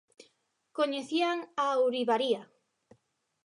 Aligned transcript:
Coñecían 0.77 1.37
a 1.63 1.65
ourivaría. 1.85 2.41